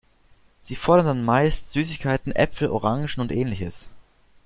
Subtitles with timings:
[0.63, 3.91] Sie fordern dann meist Süßigkeiten, Äpfel, Orangen und Ähnliches.